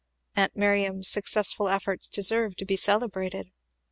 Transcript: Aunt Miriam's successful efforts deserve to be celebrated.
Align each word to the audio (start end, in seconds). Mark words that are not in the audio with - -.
Aunt 0.35 0.55
Miriam's 0.55 1.07
successful 1.07 1.67
efforts 1.69 2.07
deserve 2.07 2.55
to 2.55 2.65
be 2.65 2.75
celebrated. 2.75 3.51